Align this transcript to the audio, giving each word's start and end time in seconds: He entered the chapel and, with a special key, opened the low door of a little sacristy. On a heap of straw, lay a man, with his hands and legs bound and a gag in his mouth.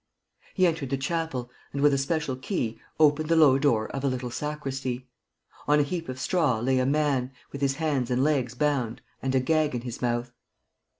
He 0.55 0.65
entered 0.65 0.89
the 0.89 0.97
chapel 0.97 1.51
and, 1.71 1.79
with 1.79 1.93
a 1.93 1.97
special 1.99 2.35
key, 2.35 2.79
opened 2.99 3.29
the 3.29 3.35
low 3.35 3.59
door 3.59 3.87
of 3.89 4.03
a 4.03 4.07
little 4.07 4.31
sacristy. 4.31 5.07
On 5.67 5.77
a 5.79 5.83
heap 5.83 6.09
of 6.09 6.19
straw, 6.19 6.59
lay 6.59 6.79
a 6.79 6.87
man, 6.87 7.31
with 7.51 7.61
his 7.61 7.75
hands 7.75 8.09
and 8.09 8.23
legs 8.23 8.55
bound 8.55 9.03
and 9.21 9.35
a 9.35 9.39
gag 9.39 9.75
in 9.75 9.81
his 9.81 10.01
mouth. 10.01 10.31